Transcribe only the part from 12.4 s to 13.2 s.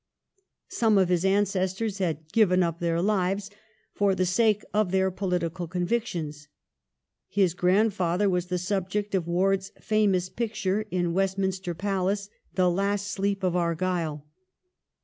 The Last